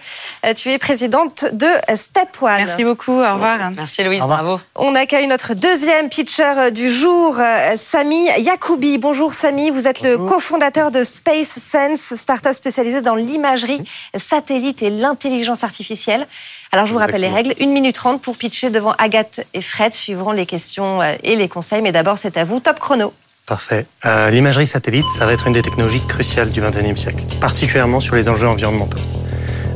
euh, 0.46 0.54
tu 0.54 0.70
es 0.70 0.78
présidente 0.78 1.44
de 1.52 1.66
Step 1.94 2.28
One. 2.40 2.56
Merci 2.58 2.84
beaucoup. 2.84 3.20
Au 3.20 3.34
revoir. 3.34 3.70
Merci, 3.76 4.00
Héloïse. 4.02 4.22
Bravo. 4.22 4.53
On 4.74 4.94
accueille 4.94 5.26
notre 5.26 5.54
deuxième 5.54 6.08
pitcher 6.08 6.52
euh, 6.56 6.70
du 6.70 6.90
jour, 6.90 7.38
euh, 7.38 7.74
Sami 7.76 8.26
Yacoubi. 8.38 8.98
Bonjour 8.98 9.34
Sami, 9.34 9.70
vous 9.70 9.86
êtes 9.86 10.02
le 10.02 10.18
cofondateur 10.18 10.90
de 10.90 11.02
Space 11.02 11.58
Sense, 11.58 12.14
start-up 12.14 12.52
spécialisée 12.52 13.00
dans 13.00 13.14
l'imagerie 13.14 13.82
satellite 14.16 14.82
et 14.82 14.90
l'intelligence 14.90 15.64
artificielle. 15.64 16.26
Alors 16.72 16.86
je 16.86 16.92
vous 16.92 16.98
rappelle 16.98 17.20
les 17.20 17.28
règles, 17.28 17.54
1 17.60 17.66
minute 17.66 17.94
30 17.94 18.20
pour 18.20 18.36
pitcher 18.36 18.70
devant 18.70 18.94
Agathe 18.98 19.40
et 19.54 19.62
Fred, 19.62 19.92
suivront 19.92 20.32
les 20.32 20.46
questions 20.46 21.02
euh, 21.02 21.14
et 21.22 21.36
les 21.36 21.48
conseils, 21.48 21.82
mais 21.82 21.92
d'abord 21.92 22.18
c'est 22.18 22.36
à 22.36 22.44
vous, 22.44 22.60
top 22.60 22.80
chrono. 22.80 23.12
Parfait. 23.46 23.84
L'imagerie 24.30 24.66
satellite, 24.66 25.04
ça 25.18 25.26
va 25.26 25.34
être 25.34 25.46
une 25.46 25.52
des 25.52 25.60
technologies 25.60 26.00
cruciales 26.06 26.48
du 26.48 26.62
XXIe 26.62 26.96
siècle, 26.96 27.24
particulièrement 27.42 28.00
sur 28.00 28.14
les 28.14 28.30
enjeux 28.30 28.48
environnementaux. 28.48 28.96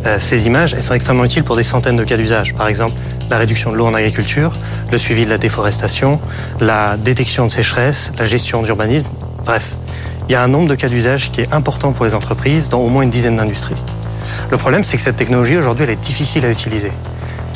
Euh, 0.06 0.18
ces 0.18 0.47
images, 0.47 0.75
elles 0.75 0.82
sont 0.82 0.94
extrêmement 0.94 1.25
utiles 1.25 1.44
pour 1.44 1.56
des 1.56 1.62
centaines 1.62 1.97
de 1.97 2.04
cas 2.04 2.16
d'usage. 2.16 2.54
Par 2.54 2.68
exemple, 2.68 2.94
la 3.30 3.38
réduction 3.38 3.70
de 3.70 3.76
l'eau 3.76 3.87
en 3.87 3.94
agriculture, 3.94 4.52
le 4.90 4.99
suivi 4.99 5.25
de 5.25 5.30
la 5.30 5.38
déforestation, 5.38 6.20
la 6.61 6.97
détection 6.97 7.47
de 7.47 7.50
sécheresse, 7.50 8.12
la 8.18 8.26
gestion 8.26 8.62
d'urbanisme. 8.62 9.06
Bref, 9.44 9.76
il 10.28 10.32
y 10.32 10.35
a 10.35 10.42
un 10.42 10.49
nombre 10.49 10.68
de 10.68 10.75
cas 10.75 10.88
d'usage 10.88 11.30
qui 11.30 11.40
est 11.40 11.52
important 11.52 11.92
pour 11.92 12.04
les 12.04 12.14
entreprises 12.14 12.68
dans 12.68 12.80
au 12.80 12.88
moins 12.88 13.02
une 13.02 13.11
dizaine 13.11 13.37
d'industries. 13.37 13.75
Le 14.50 14.56
problème, 14.56 14.85
c'est 14.85 14.97
que 14.97 15.02
cette 15.02 15.16
technologie, 15.16 15.56
aujourd'hui, 15.56 15.85
elle 15.85 15.90
est 15.90 15.97
difficile 15.97 16.44
à 16.44 16.50
utiliser. 16.50 16.92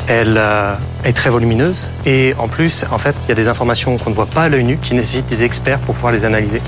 Elle 0.09 0.35
euh, 0.37 0.75
est 1.05 1.13
très 1.13 1.31
volumineuse 1.31 1.89
et 2.05 2.35
en 2.39 2.49
plus, 2.49 2.85
en 2.91 2.99
fait, 2.99 3.15
il 3.25 3.29
y 3.29 3.33
a 3.33 3.35
des 3.35 3.49
informations 3.49 3.97
qu'on 3.97 4.11
ne 4.11 4.15
voit 4.15 4.27
pas 4.27 4.45
à 4.45 4.49
l'œil 4.49 4.65
nu 4.65 4.79
qui 4.79 4.95
nécessitent 4.95 5.27
des 5.27 5.45
experts 5.45 5.79
pour 5.79 5.95
pouvoir 5.95 6.13
les 6.13 6.25
analyser. 6.25 6.59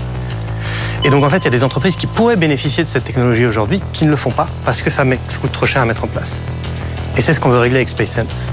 Et 1.04 1.10
donc 1.10 1.22
en 1.22 1.28
fait, 1.28 1.38
il 1.38 1.44
y 1.44 1.48
a 1.48 1.50
des 1.50 1.64
entreprises 1.64 1.96
qui 1.96 2.06
pourraient 2.06 2.36
bénéficier 2.36 2.82
de 2.82 2.88
cette 2.88 3.04
technologie 3.04 3.44
aujourd'hui 3.44 3.82
qui 3.92 4.06
ne 4.06 4.10
le 4.10 4.16
font 4.16 4.30
pas 4.30 4.46
parce 4.64 4.80
que 4.80 4.88
ça 4.88 5.04
coûte 5.40 5.52
trop 5.52 5.66
cher 5.66 5.82
à 5.82 5.84
mettre 5.84 6.04
en 6.04 6.08
place. 6.08 6.40
Et 7.18 7.20
c'est 7.20 7.34
ce 7.34 7.40
qu'on 7.40 7.50
veut 7.50 7.58
régler 7.58 7.76
avec 7.76 7.90
SpaceSense. 7.90 8.50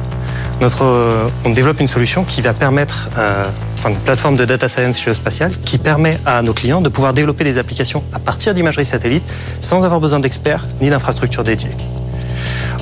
Euh, 0.62 1.28
on 1.44 1.50
développe 1.50 1.80
une 1.80 1.88
solution 1.88 2.24
qui 2.24 2.42
va 2.42 2.54
permettre, 2.54 3.10
euh, 3.18 3.44
enfin, 3.80 3.90
une 3.90 3.96
plateforme 3.96 4.38
de 4.38 4.46
data 4.46 4.70
science 4.70 5.02
géospatiale 5.02 5.52
qui 5.58 5.80
permet 5.80 6.20
à 6.26 6.42
nos 6.44 6.54
clients 6.54 6.82
de 6.82 6.90
pouvoir 6.90 7.14
développer 7.14 7.44
des 7.44 7.58
applications 7.58 8.04
à 8.14 8.20
partir 8.20 8.54
d'imagerie 8.54 8.86
satellite 8.86 9.24
sans 9.60 9.86
avoir 9.86 10.00
besoin 10.00 10.20
d'experts 10.20 10.68
ni 10.80 10.90
d'infrastructures 10.92 11.44
dédiées. 11.44 11.72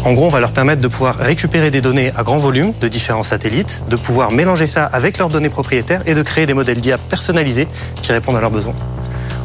En 0.04 0.14
gros, 0.14 0.26
on 0.26 0.30
va 0.30 0.42
leur 0.42 0.52
permettre 0.52 0.82
de 0.82 0.88
pouvoir 0.90 1.16
récupérer 1.16 1.72
des 1.72 1.80
données 1.80 2.12
à 2.18 2.24
grand 2.24 2.38
volume 2.38 2.74
de 2.82 2.88
différents 2.90 3.24
satellites, 3.24 3.84
de 3.90 3.96
pouvoir 3.96 4.32
mélanger 4.32 4.68
ça 4.68 4.86
avec 4.86 5.18
leurs 5.18 5.30
données 5.30 5.50
propriétaires 5.50 6.02
et 6.06 6.16
de 6.16 6.22
créer 6.22 6.46
des 6.46 6.54
modèles 6.54 6.82
d'IA 6.82 6.98
personnalisés 6.98 7.68
qui 8.02 8.12
répondent 8.12 8.38
à 8.38 8.42
leurs 8.42 8.52
besoins. 8.52 8.76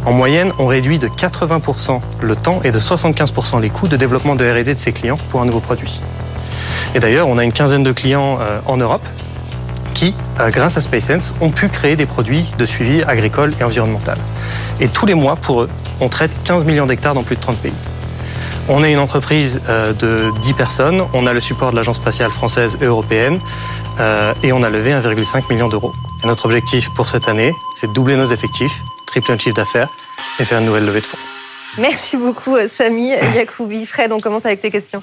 En 0.06 0.12
moyenne, 0.12 0.52
on 0.58 0.66
réduit 0.66 0.98
de 0.98 1.08
80% 1.08 2.00
le 2.20 2.36
temps 2.36 2.60
et 2.62 2.72
de 2.72 2.78
75% 2.78 3.60
les 3.60 3.70
coûts 3.70 3.88
de 3.88 3.96
développement 3.96 4.34
de 4.34 4.44
R&D 4.44 4.74
de 4.74 4.78
ses 4.78 4.92
clients 4.92 5.18
pour 5.30 5.40
un 5.40 5.46
nouveau 5.46 5.60
produit. 5.60 6.00
Et 6.94 7.00
d'ailleurs, 7.00 7.28
on 7.28 7.38
a 7.38 7.44
une 7.44 7.52
quinzaine 7.52 7.82
de 7.82 7.92
clients 7.92 8.38
euh, 8.40 8.60
en 8.66 8.76
Europe 8.76 9.02
qui, 9.94 10.14
euh, 10.40 10.50
grâce 10.50 10.76
à 10.76 10.80
SpaceSense, 10.80 11.34
ont 11.40 11.50
pu 11.50 11.68
créer 11.68 11.96
des 11.96 12.06
produits 12.06 12.46
de 12.56 12.64
suivi 12.64 13.02
agricole 13.02 13.52
et 13.60 13.64
environnemental. 13.64 14.18
Et 14.80 14.88
tous 14.88 15.06
les 15.06 15.14
mois, 15.14 15.36
pour 15.36 15.62
eux, 15.62 15.70
on 16.00 16.08
traite 16.08 16.30
15 16.44 16.64
millions 16.64 16.86
d'hectares 16.86 17.14
dans 17.14 17.22
plus 17.22 17.36
de 17.36 17.40
30 17.40 17.58
pays. 17.58 17.72
On 18.68 18.82
est 18.82 18.92
une 18.92 18.98
entreprise 18.98 19.60
euh, 19.68 19.92
de 19.92 20.32
10 20.40 20.54
personnes, 20.54 21.02
on 21.12 21.26
a 21.26 21.32
le 21.32 21.40
support 21.40 21.72
de 21.72 21.76
l'Agence 21.76 21.96
spatiale 21.96 22.30
française 22.30 22.78
et 22.80 22.84
européenne 22.84 23.38
et 24.42 24.52
on 24.52 24.64
a 24.64 24.70
levé 24.70 24.90
1,5 24.90 25.48
million 25.50 25.68
d'euros. 25.68 25.92
Et 26.24 26.26
notre 26.26 26.46
objectif 26.46 26.90
pour 26.94 27.08
cette 27.08 27.28
année, 27.28 27.54
c'est 27.76 27.86
de 27.86 27.92
doubler 27.92 28.16
nos 28.16 28.26
effectifs, 28.26 28.82
tripler 29.06 29.34
notre 29.34 29.44
chiffre 29.44 29.54
d'affaires 29.54 29.86
et 30.40 30.44
faire 30.44 30.58
une 30.58 30.66
nouvelle 30.66 30.84
levée 30.84 31.00
de 31.00 31.06
fonds. 31.06 31.18
Merci 31.78 32.16
beaucoup, 32.16 32.56
Samy 32.66 33.10
Yacoubi. 33.36 33.86
Fred, 33.86 34.10
on 34.10 34.18
commence 34.18 34.44
avec 34.44 34.60
tes 34.60 34.72
questions. 34.72 35.00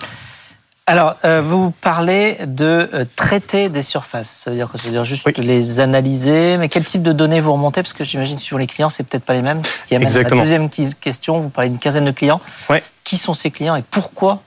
Alors, 0.92 1.16
euh, 1.24 1.42
vous 1.42 1.72
parlez 1.80 2.36
de 2.46 2.90
euh, 2.94 3.06
traiter 3.16 3.70
des 3.70 3.82
surfaces. 3.82 4.30
Ça 4.30 4.50
veut 4.52 4.58
dire 4.58 4.68
quoi? 4.70 4.78
Ça 4.78 4.88
veut 4.88 4.92
dire 4.92 5.06
juste 5.06 5.26
Oui. 5.26 5.34
les 5.38 5.80
analyser. 5.80 6.58
Mais 6.58 6.68
quel 6.68 6.84
type 6.84 7.02
de 7.02 7.14
données 7.14 7.40
vous 7.40 7.54
remontez? 7.54 7.82
Parce 7.82 7.94
que 7.94 8.04
j'imagine 8.04 8.38
suivant 8.38 8.58
les 8.60 8.68
clients, 8.68 8.90
c'est 8.90 9.04
peut-être 9.04 9.24
pas 9.24 9.32
les 9.34 9.42
mêmes. 9.42 9.64
Ce 9.64 9.84
qui 9.84 9.96
amène 9.96 10.10
à 10.10 10.12
la 10.12 10.18
Exactement. 10.18 10.42
deuxième 10.42 10.70
question. 10.70 11.40
Vous 11.40 11.50
parlez 11.50 11.70
d'une 11.70 11.80
quinzaine 11.80 12.04
de 12.04 12.12
clients. 12.12 12.42
Ouais. 12.70 12.84
Qui 13.06 13.18
sont 13.18 13.34
ces 13.34 13.52
clients 13.52 13.78
et 13.78 13.84
pourquoi 13.90 14.42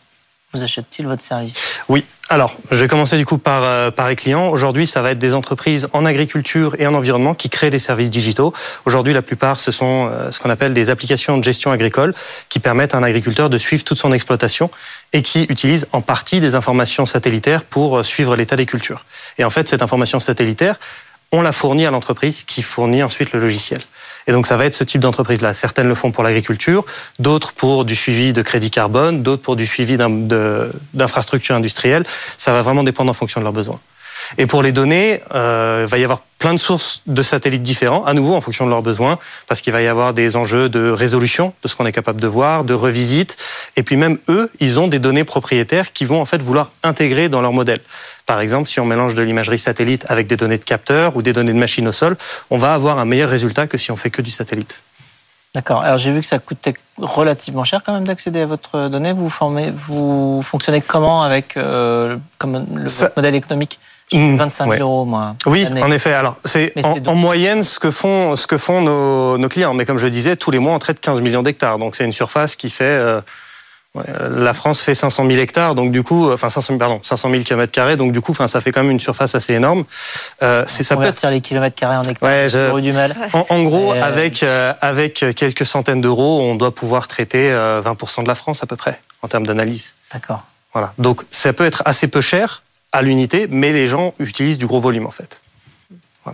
vous 0.55 0.63
achètent-ils 0.63 1.07
votre 1.07 1.23
service? 1.23 1.83
Oui, 1.89 2.05
alors 2.31 2.57
je 2.71 2.77
vais 2.77 2.89
commencer 2.89 3.19
du 3.19 3.27
coup 3.27 3.39
par, 3.39 3.63
euh, 3.65 3.91
par 3.91 4.09
les 4.09 4.17
clients. 4.17 4.49
Aujourd'hui, 4.49 4.87
ça 4.87 5.03
va 5.03 5.11
être 5.11 5.19
des 5.19 5.35
entreprises 5.35 5.89
en 5.93 6.05
agriculture 6.07 6.77
et 6.79 6.87
en 6.87 6.95
environnement 6.95 7.35
qui 7.35 7.51
créent 7.51 7.71
des 7.71 7.79
services 7.79 8.11
digitaux. 8.11 8.55
Aujourd'hui, 8.87 9.13
la 9.13 9.23
plupart, 9.23 9.61
ce 9.61 9.71
sont 9.71 10.09
euh, 10.11 10.31
ce 10.31 10.41
qu'on 10.41 10.51
appelle 10.51 10.73
des 10.73 10.91
applications 10.91 11.37
de 11.37 11.45
gestion 11.45 11.71
agricole 11.71 12.15
qui 12.49 12.61
permettent 12.61 12.95
à 12.95 12.99
un 12.99 13.03
agriculteur 13.03 13.51
de 13.51 13.59
suivre 13.59 13.85
toute 13.85 13.99
son 13.99 14.13
exploitation 14.13 14.71
et 15.13 15.23
qui 15.23 15.45
utilisent 15.45 15.87
en 15.93 16.01
partie 16.01 16.41
des 16.41 16.55
informations 16.55 17.05
satellitaires 17.05 17.65
pour 17.65 17.99
euh, 17.99 18.03
suivre 18.03 18.37
l'état 18.37 18.57
des 18.57 18.67
cultures. 18.67 19.05
Et 19.39 19.45
en 19.45 19.51
fait, 19.51 19.69
cette 19.69 19.83
information 19.83 20.21
satellitaire, 20.21 20.79
on 21.35 21.43
la 21.43 21.53
fournit 21.53 21.87
à 21.87 21.91
l'entreprise 21.91 22.45
qui 22.45 22.63
fournit 22.63 23.03
ensuite 23.03 23.33
le 23.33 23.41
logiciel. 23.41 23.81
Et 24.27 24.33
donc 24.33 24.47
ça 24.47 24.57
va 24.57 24.65
être 24.65 24.75
ce 24.75 24.85
type 24.85 25.01
d'entreprise-là. 25.01 25.53
Certaines 25.53 25.89
le 25.89 25.95
font 25.95 26.11
pour 26.11 26.23
l'agriculture, 26.23 26.85
d'autres 27.19 27.53
pour 27.53 27.85
du 27.85 27.95
suivi 27.95 28.33
de 28.33 28.41
crédit 28.41 28.71
carbone, 28.71 29.23
d'autres 29.23 29.43
pour 29.43 29.57
du 29.57 29.67
suivi 29.67 29.99
d'infrastructures 29.99 31.57
industrielles. 31.57 32.05
Ça 32.39 32.53
va 32.53 32.63
vraiment 32.63 32.85
dépendre 32.85 33.11
en 33.11 33.15
fonction 33.15 33.41
de 33.41 33.45
leurs 33.45 33.53
besoins. 33.53 33.81
Et 34.39 34.47
pour 34.47 34.63
les 34.63 34.73
données, 34.73 35.21
euh, 35.35 35.85
il 35.87 35.91
va 35.91 35.99
y 35.99 36.05
avoir 36.05 36.21
plein 36.39 36.53
de 36.55 36.59
sources 36.59 37.03
de 37.07 37.23
satellites 37.23 37.63
différents, 37.63 38.05
à 38.05 38.13
nouveau 38.13 38.35
en 38.35 38.41
fonction 38.41 38.65
de 38.67 38.71
leurs 38.71 38.83
besoins, 38.83 39.19
parce 39.47 39.61
qu'il 39.61 39.73
va 39.73 39.81
y 39.83 39.87
avoir 39.89 40.13
des 40.13 40.37
enjeux 40.37 40.69
de 40.69 40.91
résolution 40.91 41.55
de 41.63 41.69
ce 41.69 41.75
qu'on 41.75 41.87
est 41.87 41.93
capable 41.93 42.21
de 42.21 42.27
voir, 42.27 42.65
de 42.65 42.75
revisite, 42.75 43.37
et 43.77 43.83
puis 43.83 43.97
même 43.97 44.19
eux, 44.29 44.51
ils 44.61 44.79
ont 44.79 44.89
des 44.89 44.99
données 44.99 45.25
propriétaires 45.25 45.93
qui 45.93 46.05
vont 46.05 46.21
en 46.21 46.25
fait 46.27 46.43
vouloir 46.43 46.71
intégrer 46.83 47.29
dans 47.29 47.41
leur 47.41 47.53
modèle. 47.53 47.81
Par 48.27 48.41
exemple, 48.41 48.69
si 48.69 48.79
on 48.81 48.85
mélange 48.85 49.15
de 49.15 49.23
l'imagerie 49.23 49.59
satellite 49.59 50.05
avec 50.09 50.27
des 50.27 50.37
données 50.37 50.59
de 50.59 50.65
capteurs 50.65 51.17
ou 51.17 51.23
des 51.23 51.33
données 51.33 51.53
de 51.53 51.59
machines 51.59 51.89
au 51.89 51.93
sol, 51.93 52.17
on 52.51 52.59
va 52.59 52.75
avoir 52.75 52.99
un 52.99 53.05
meilleur 53.07 53.31
résultat 53.31 53.67
que 53.67 53.79
si 53.79 53.91
on 53.91 53.97
fait 53.97 54.11
que 54.11 54.23
du 54.23 54.31
satellite. 54.31 54.83
D'accord. 55.55 55.83
Alors 55.83 55.99
j'ai 55.99 56.11
vu 56.11 56.21
que 56.21 56.27
ça 56.27 56.41
coûtait 56.41 56.75
relativement 56.99 57.65
cher 57.65 57.83
quand 57.87 57.93
même 57.95 58.07
d'accéder 58.07 58.41
à 58.41 58.47
votre 58.47 58.89
donnée. 58.89 59.13
Vous 59.13 59.31
formez, 59.31 59.71
vous 59.71 60.43
fonctionnez 60.43 60.81
comment 60.81 61.23
avec 61.23 61.57
euh, 61.57 62.17
comme 62.39 62.67
le 62.75 62.89
Ça- 62.89 63.05
votre 63.05 63.17
modèle 63.19 63.37
économique? 63.37 63.79
Mmh, 64.19 64.37
25 64.37 64.67
ouais. 64.69 64.77
000 64.79 64.89
euros 64.89 65.05
moi. 65.05 65.35
Oui, 65.47 65.67
en 65.83 65.91
effet. 65.91 66.13
Alors, 66.15 66.37
c'est 66.45 66.73
en, 66.85 66.95
c'est 66.95 67.01
donc- 67.01 67.13
en 67.13 67.15
moyenne 67.17 67.63
ce 67.63 67.79
que 67.79 67.91
font, 67.91 68.37
ce 68.37 68.47
que 68.47 68.59
font 68.59 68.81
nos, 68.81 69.37
nos 69.39 69.49
clients. 69.49 69.75
Mais 69.75 69.85
comme 69.85 69.99
je 69.99 70.05
le 70.05 70.11
disais, 70.11 70.37
tous 70.37 70.51
les 70.51 70.59
mois, 70.59 70.73
on 70.75 70.79
traite 70.79 71.01
15 71.01 71.21
millions 71.21 71.43
d'hectares. 71.43 71.79
Donc, 71.79 71.97
c'est 71.97 72.05
une 72.05 72.13
surface 72.13 72.57
qui 72.57 72.71
fait. 72.71 72.85
euh, 72.85 73.21
ouais, 73.95 74.03
la 74.31 74.55
France 74.55 74.81
fait 74.81 74.95
500 74.95 75.25
000 75.29 75.39
hectares, 75.41 75.75
donc 75.77 75.93
du 75.93 76.03
coup, 76.03 76.33
enfin 76.33 76.51
500 76.51 76.67
000, 76.75 76.79
pardon, 76.79 76.99
500 77.03 77.31
000 77.31 77.43
kilomètres 77.45 77.71
carrés, 77.71 77.97
donc 77.97 78.11
du 78.11 78.21
coup, 78.21 78.33
enfin 78.33 78.49
ça 78.49 78.61
fait 78.61 78.73
quand 78.73 78.83
même 78.83 78.91
une 78.91 78.99
surface 78.99 79.37
assez 79.37 79.53
énorme. 79.55 79.85
Euh, 80.43 80.65
c'est 80.67 80.83
ça 80.83 80.97
peut 80.97 81.05
être 81.05 81.25
les 81.31 81.41
kilomètres 81.41 81.77
carrés 81.77 81.97
en 81.97 82.03
hectares, 82.03 82.29
Ouais, 82.29 82.49
je- 82.49 82.81
du 82.81 82.93
mal. 82.93 83.15
en, 83.33 83.47
en 83.49 83.63
gros, 83.63 83.93
Euh, 83.93 84.03
avec 84.03 84.43
euh, 84.43 84.73
avec 84.81 85.25
quelques 85.37 85.65
centaines 85.65 86.01
d'euros, 86.01 86.41
on 86.43 86.57
doit 86.57 86.75
pouvoir 86.75 87.07
traiter 87.07 87.53
euh, 87.53 87.81
20% 87.83 88.25
de 88.25 88.29
la 88.29 88.35
France 88.35 88.65
à 88.65 88.67
peu 88.67 88.75
près 88.75 89.01
en 89.23 89.29
termes 89.29 89.47
d'analyse. 89.47 89.95
D'accord. 90.13 90.43
Voilà. 90.73 90.93
Donc 90.99 91.23
ça 91.31 91.53
peut 91.53 91.65
être 91.65 91.85
assez 91.87 92.09
peu 92.09 92.21
cher 92.21 92.64
à 92.95 93.03
l'unité, 93.03 93.47
mais 93.51 93.73
les 93.73 93.87
gens 93.87 94.15
utilisent 94.19 94.59
du 94.59 94.67
gros 94.67 94.81
volume 94.81 95.07
en 95.07 95.11
fait. 95.11 95.43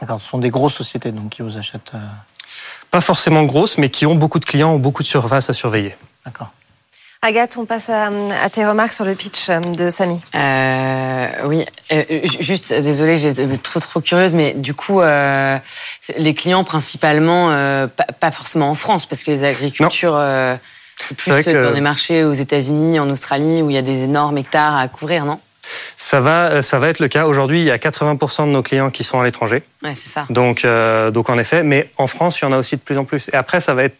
D'accord. 0.00 0.20
Ce 0.20 0.28
sont 0.28 0.38
des 0.38 0.50
grosses 0.50 0.74
sociétés 0.74 1.10
donc 1.10 1.30
qui 1.30 1.42
vous 1.42 1.56
achètent. 1.56 1.92
euh, 1.94 1.98
Pas 2.90 3.00
forcément 3.00 3.42
grosses, 3.44 3.78
mais 3.78 3.88
qui 3.90 4.06
ont 4.06 4.14
beaucoup 4.14 4.38
de 4.38 4.44
clients, 4.44 4.70
ont 4.72 4.78
beaucoup 4.78 5.02
de 5.02 5.08
surfaces 5.08 5.50
à 5.50 5.54
surveiller. 5.54 5.96
D'accord. 6.24 6.50
Agathe, 7.22 7.56
on 7.58 7.66
passe 7.66 7.90
à, 7.90 8.06
à 8.42 8.48
tes 8.50 8.64
remarques 8.64 8.92
sur 8.94 9.04
le 9.04 9.14
pitch 9.14 9.50
de 9.50 9.90
Samy. 9.90 10.18
Euh, 10.34 11.26
oui, 11.44 11.66
euh, 11.92 12.04
ju- 12.24 12.38
juste, 12.42 12.72
désolée, 12.72 13.18
j'étais 13.18 13.46
trop 13.58 13.78
trop 13.80 14.00
curieuse, 14.00 14.32
mais 14.32 14.54
du 14.54 14.72
coup, 14.72 15.00
euh, 15.02 15.58
les 16.16 16.32
clients 16.34 16.64
principalement, 16.64 17.50
euh, 17.50 17.88
pas, 17.88 18.04
pas 18.18 18.30
forcément 18.30 18.70
en 18.70 18.74
France, 18.74 19.04
parce 19.06 19.22
que 19.22 19.30
les 19.32 19.44
agricultures, 19.44 20.14
euh, 20.16 20.56
c'est 20.98 21.14
plus 21.16 21.30
vrai 21.30 21.44
que- 21.44 21.64
dans 21.68 21.74
des 21.74 21.82
marchés 21.82 22.24
aux 22.24 22.32
États-Unis, 22.32 22.98
en 22.98 23.10
Australie, 23.10 23.60
où 23.60 23.68
il 23.68 23.74
y 23.74 23.78
a 23.78 23.82
des 23.82 24.02
énormes 24.04 24.38
hectares 24.38 24.76
à 24.76 24.88
couvrir, 24.88 25.26
non? 25.26 25.40
Ça 25.62 26.20
va, 26.20 26.50
euh, 26.50 26.62
ça 26.62 26.78
va 26.78 26.88
être 26.88 26.98
le 27.00 27.08
cas. 27.08 27.26
Aujourd'hui, 27.26 27.60
il 27.60 27.64
y 27.64 27.70
a 27.70 27.78
80% 27.78 28.46
de 28.46 28.50
nos 28.52 28.62
clients 28.62 28.90
qui 28.90 29.04
sont 29.04 29.20
à 29.20 29.24
l'étranger. 29.24 29.62
Ouais, 29.82 29.94
c'est 29.94 30.08
ça. 30.10 30.26
Donc, 30.30 30.64
euh, 30.64 31.10
donc 31.10 31.28
en 31.30 31.38
effet, 31.38 31.62
mais 31.62 31.90
en 31.98 32.06
France, 32.06 32.40
il 32.40 32.44
y 32.44 32.48
en 32.48 32.52
a 32.52 32.58
aussi 32.58 32.76
de 32.76 32.80
plus 32.80 32.96
en 32.98 33.04
plus. 33.04 33.28
Et 33.32 33.36
après, 33.36 33.60
ça 33.60 33.74
va 33.74 33.84
être 33.84 33.96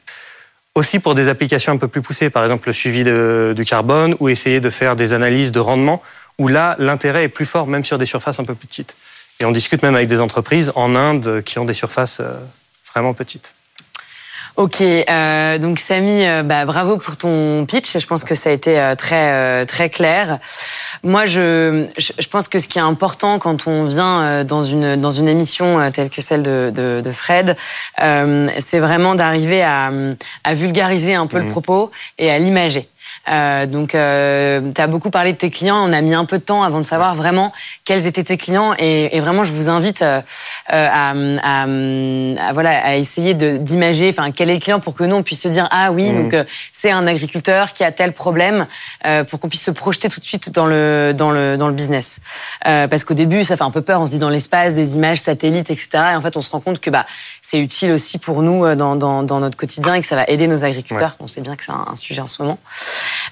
aussi 0.75 0.99
pour 1.01 1.15
des 1.15 1.29
applications 1.29 1.73
un 1.73 1.77
peu 1.77 1.89
plus 1.89 2.01
poussées, 2.03 2.31
par 2.31 2.43
exemple 2.45 2.69
le 2.69 2.73
suivi 2.73 3.03
de- 3.03 3.53
du 3.57 3.65
carbone 3.65 4.17
ou 4.21 4.29
essayer 4.29 4.61
de 4.61 4.71
faire 4.71 4.97
des 4.97 5.13
analyses 5.13 5.53
de 5.53 5.61
rendement, 5.61 6.01
où 6.39 6.49
là, 6.49 6.77
l'intérêt 6.79 7.25
est 7.25 7.29
plus 7.29 7.45
fort, 7.47 7.67
même 7.67 7.85
sur 7.85 7.99
des 7.99 8.07
surfaces 8.07 8.39
un 8.41 8.45
peu 8.45 8.55
plus 8.55 8.67
petites. 8.69 8.95
Et 9.41 9.45
on 9.45 9.51
discute 9.53 9.83
même 9.83 9.95
avec 9.95 10.09
des 10.09 10.21
entreprises 10.21 10.73
en 10.77 10.95
Inde 10.97 11.43
qui 11.45 11.59
ont 11.59 11.65
des 11.65 11.75
surfaces 11.75 12.19
euh, 12.21 12.35
vraiment 12.95 13.15
petites. 13.15 13.55
Ok, 14.61 14.83
euh, 14.83 15.57
donc 15.57 15.79
Samy, 15.81 16.27
euh, 16.27 16.43
bah, 16.43 16.67
bravo 16.67 16.99
pour 16.99 17.17
ton 17.17 17.65
pitch. 17.65 17.97
Je 17.99 18.07
pense 18.07 18.25
que 18.25 18.35
ça 18.35 18.51
a 18.51 18.53
été 18.53 18.79
euh, 18.79 18.95
très 18.95 19.33
euh, 19.33 19.65
très 19.65 19.89
clair. 19.89 20.39
Moi, 21.03 21.25
je, 21.25 21.87
je 21.97 22.13
je 22.19 22.29
pense 22.29 22.47
que 22.47 22.59
ce 22.59 22.69
qui 22.69 22.77
est 22.79 22.83
important 22.83 23.39
quand 23.39 23.67
on 23.67 23.85
vient 23.87 24.21
euh, 24.23 24.45
dans 24.45 24.63
une 24.63 24.97
dans 24.97 25.13
une 25.13 25.29
émission 25.29 25.81
euh, 25.81 25.89
telle 25.89 26.11
que 26.11 26.21
celle 26.21 26.43
de 26.43 26.71
de, 26.75 27.01
de 27.03 27.11
Fred, 27.11 27.57
euh, 28.03 28.49
c'est 28.59 28.81
vraiment 28.81 29.15
d'arriver 29.15 29.63
à, 29.63 29.91
à 30.45 30.53
vulgariser 30.53 31.15
un 31.15 31.27
peu 31.27 31.39
le 31.39 31.45
Mhm. 31.45 31.53
propos 31.53 31.91
et 32.19 32.31
à 32.31 32.39
l'imager. 32.39 32.87
Euh, 33.31 33.67
donc, 33.67 33.95
euh, 33.95 34.71
tu 34.75 34.81
as 34.81 34.87
beaucoup 34.87 35.11
parlé 35.11 35.33
de 35.33 35.39
tes 35.39 35.51
clients. 35.51 35.77
On 35.77 35.93
a 35.93 36.01
mis 36.01 36.15
un 36.15 36.25
peu 36.25 36.39
de 36.39 36.43
temps 36.43 36.63
avant 36.63 36.79
de 36.79 36.85
savoir 36.85 37.15
vraiment 37.15 37.53
quels 37.85 38.07
étaient 38.07 38.25
tes 38.25 38.37
clients. 38.37 38.75
Et, 38.79 39.17
et 39.17 39.21
vraiment, 39.21 39.45
je 39.45 39.53
vous 39.53 39.69
invite 39.69 40.03
euh, 40.03 40.21
euh, 40.73 40.89
à, 40.91 41.11
à, 41.43 41.63
à, 41.63 42.53
voilà, 42.53 42.71
à 42.85 42.97
essayer 42.97 43.35
d'imager 43.35 44.11
enfin, 44.11 44.31
quel 44.33 44.51
est 44.51 44.55
le 44.55 44.61
client 44.61 44.81
pour 44.81 44.95
que 44.95 45.05
nous, 45.05 45.17
on 45.17 45.23
puisse 45.23 45.43
se 45.43 45.49
dire 45.49 45.69
Ah 45.71 45.93
oui, 45.93 46.11
Mhm. 46.11 46.23
donc 46.23 46.35
euh, 46.35 46.45
c'est 46.73 46.91
un 46.91 47.07
agriculteur 47.07 47.73
qui 47.73 47.85
a 47.85 47.93
tel 47.93 48.13
problème, 48.13 48.67
euh, 49.07 49.25
pour 49.25 49.39
qu'on 49.41 49.49
puisse 49.49 49.63
se 49.65 49.71
projeter 49.71 50.09
tout 50.09 50.21
de 50.21 50.25
suite 50.25 50.51
dans 50.53 50.67
le, 50.67 51.13
dans 51.17 51.31
le, 51.31 51.57
dans 51.57 51.69
le 51.69 51.75
business. 51.75 52.21
Euh, 52.67 52.89
parce 52.89 53.05
qu'au 53.05 53.15
début, 53.15 53.45
ça 53.45 53.57
fait 53.57 53.65
un 53.65 53.71
peu 53.71 53.83
peur. 53.83 54.01
On 54.01 54.07
se 54.07 54.11
dit 54.13 54.19
dans 54.19 54.31
l'espace, 54.31 54.75
des 54.75 54.97
images 54.97 55.21
satellites, 55.21 55.71
etc. 55.71 55.89
Et 56.13 56.17
en 56.17 56.21
fait, 56.21 56.37
on 56.37 56.43
se 56.43 56.51
rend 56.51 56.61
compte 56.61 56.81
que 56.81 56.91
bah, 56.91 57.07
c'est 57.43 57.59
utile 57.59 57.93
aussi 57.93 58.19
pour 58.19 58.43
nous 58.43 58.75
dans, 58.75 58.97
dans, 58.97 59.23
dans 59.23 59.41
notre 59.41 59.57
quotidien 59.57 59.95
et 59.95 60.01
que 60.01 60.07
ça 60.07 60.17
va 60.17 60.25
aider 60.29 60.47
nos 60.47 60.65
agriculteurs. 60.65 61.17
On 61.21 61.27
sait 61.27 61.41
bien 61.41 61.57
que 61.57 61.65
c'est 61.65 61.73
un, 61.73 61.87
un 61.93 61.97
sujet 61.97 62.21
en 62.23 62.29
ce 62.29 62.43
moment. 62.43 62.59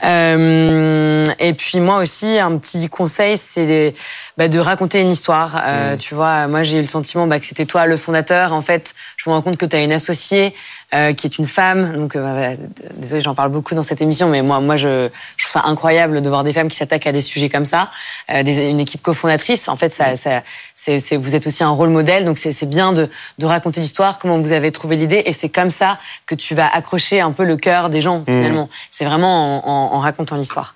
Euh, 0.05 1.25
et 1.39 1.55
puis 1.55 1.81
moi 1.81 1.99
aussi, 1.99 2.39
un 2.39 2.57
petit 2.59 2.89
conseil, 2.89 3.37
c'est 3.37 3.67
de, 3.67 3.95
bah, 4.37 4.49
de 4.49 4.59
raconter 4.59 5.01
une 5.01 5.11
histoire. 5.11 5.63
Euh, 5.65 5.97
Tu 5.97 6.15
vois, 6.15 6.47
moi 6.47 6.63
j'ai 6.63 6.79
eu 6.79 6.81
le 6.81 6.87
sentiment 6.87 7.27
bah, 7.27 7.41
que 7.41 7.47
c'était 7.47 7.67
toi 7.67 7.87
le 7.87 7.97
fondateur. 7.97 8.53
En 8.53 8.63
fait, 8.63 8.95
je 9.17 9.29
me 9.29 9.35
rends 9.35 9.43
compte 9.43 9.57
que 9.57 9.67
tu 9.67 9.77
as 9.77 9.81
une 9.81 9.93
associée 9.93 10.55
euh, 10.95 11.13
qui 11.13 11.27
est 11.27 11.39
une 11.39 11.47
femme. 11.47 11.97
Donc, 11.97 12.17
bah, 12.17 12.51
désolé, 12.97 13.21
j'en 13.21 13.35
parle 13.35 13.51
beaucoup 13.51 13.75
dans 13.75 13.83
cette 13.83 14.01
émission, 14.01 14.29
mais 14.29 14.43
moi, 14.43 14.61
moi 14.61 14.77
je, 14.77 15.09
je 15.37 15.45
trouve 15.45 15.53
ça 15.53 15.69
incroyable 15.69 16.23
de 16.23 16.29
voir 16.29 16.45
des 16.45 16.53
femmes 16.53 16.69
qui 16.69 16.77
s'attaquent 16.77 17.07
à 17.07 17.13
des 17.13 17.21
sujets 17.21 17.49
comme 17.49 17.67
ça. 17.67 17.91
Des, 18.29 18.69
une 18.69 18.81
équipe 18.81 19.03
cofondatrice, 19.03 19.69
en 19.69 19.77
fait, 19.77 19.93
ça, 19.93 20.17
ça, 20.17 20.43
c'est, 20.75 20.99
c'est, 20.99 21.17
vous 21.17 21.35
êtes 21.35 21.47
aussi 21.47 21.65
un 21.65 21.71
rôle 21.71 21.91
modèle. 21.91 22.25
Donc, 22.25 22.39
c'est, 22.39 22.67
bien 22.67 22.93
de, 22.93 23.11
de 23.39 23.47
raconter 23.47 23.81
l'histoire, 23.81 24.19
comment 24.19 24.39
vous 24.39 24.53
avez 24.53 24.71
trouvé 24.73 24.97
l'idée. 24.97 25.23
Et 25.27 25.33
c'est 25.33 25.49
comme 25.49 25.71
ça 25.71 25.99
que 26.27 26.35
tu 26.35 26.55
vas 26.55 26.67
accrocher 26.67 27.21
un 27.21 27.33
peu 27.33 27.45
le 27.45 27.57
cœur 27.57 27.91
des 27.91 28.01
gens, 28.01 28.25
finalement. 28.25 28.69
C'est 28.91 29.05
vraiment 29.05 29.48
en, 29.57 29.67
en, 29.67 29.95
en 29.97 29.99
racontant 29.99 30.37
l'histoire. 30.37 30.75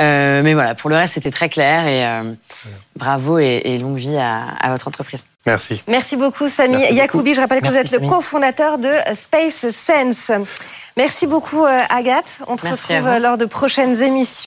Euh, 0.00 0.40
mais 0.42 0.54
voilà, 0.54 0.74
pour 0.74 0.88
le 0.90 0.96
reste, 0.96 1.14
c'était 1.14 1.30
très 1.30 1.48
clair. 1.48 1.86
Et 1.86 2.06
euh, 2.06 2.32
bravo 2.96 3.38
et, 3.38 3.60
et 3.64 3.78
longue 3.78 3.96
vie 3.98 4.16
à, 4.16 4.44
à 4.60 4.70
votre 4.70 4.88
entreprise. 4.88 5.26
Merci. 5.44 5.82
Merci 5.88 6.16
beaucoup, 6.16 6.48
Samy 6.48 6.70
Merci 6.72 6.84
beaucoup. 6.86 6.96
Yacoubi. 6.98 7.34
Je 7.34 7.40
rappelle 7.40 7.58
que 7.60 7.64
Merci, 7.64 7.78
vous 7.78 7.84
êtes 7.84 7.90
Samy. 7.90 8.06
le 8.06 8.10
cofondateur 8.10 8.78
de 8.78 8.92
Space 9.14 9.70
Sense. 9.70 10.30
Merci 10.96 11.26
beaucoup, 11.26 11.64
euh, 11.64 11.80
Agathe. 11.90 12.24
On 12.46 12.56
te 12.56 12.64
Merci 12.64 12.92
à 12.94 13.00
retrouve 13.00 13.18
lors 13.18 13.38
de 13.38 13.44
prochaines 13.46 14.00
émissions. 14.02 14.32